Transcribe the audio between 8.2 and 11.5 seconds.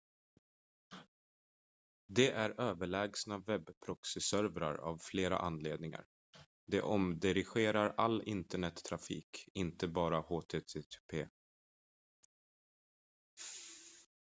internettrafik inte bara http